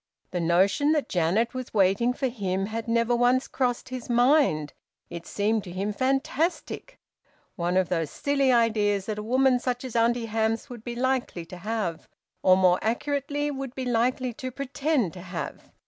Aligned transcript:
The 0.31 0.39
notion 0.39 0.93
that 0.93 1.09
Janet 1.09 1.53
was 1.53 1.75
waiting 1.75 2.11
for 2.11 2.25
him 2.27 2.65
had 2.65 2.87
never 2.87 3.15
once 3.15 3.47
crossed 3.47 3.89
his 3.89 4.09
mind. 4.09 4.73
It 5.11 5.27
seemed 5.27 5.63
to 5.65 5.71
him 5.71 5.93
fantastic, 5.93 6.97
one 7.55 7.77
of 7.77 7.89
those 7.89 8.09
silly 8.09 8.51
ideas 8.51 9.05
that 9.05 9.19
a 9.19 9.21
woman 9.21 9.59
such 9.59 9.85
as 9.85 9.95
Auntie 9.95 10.25
Hamps 10.25 10.71
would 10.71 10.83
be 10.83 10.95
likely 10.95 11.45
to 11.45 11.57
have, 11.57 12.09
or 12.41 12.57
more 12.57 12.79
accurately 12.81 13.51
would 13.51 13.75
be 13.75 13.85
likely 13.85 14.33
to 14.33 14.49
pretend 14.49 15.13
to 15.13 15.21
have. 15.21 15.69